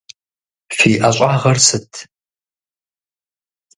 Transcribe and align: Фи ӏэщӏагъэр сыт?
Фи 0.75 0.91
ӏэщӏагъэр 1.01 1.57
сыт? 1.67 1.91